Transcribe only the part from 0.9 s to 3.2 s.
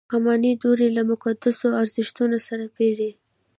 له مقدسو ارزښتونو سره بېړه.